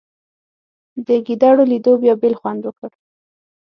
د 1.05 1.07
ګېډړو 1.25 1.63
لیدو 1.71 1.93
بیا 2.01 2.13
بېل 2.21 2.35
خوند 2.39 2.61
وکړ. 2.65 2.89